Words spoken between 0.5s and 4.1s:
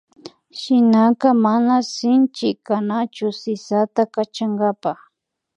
Shinaka mana sinchi kanachu sisata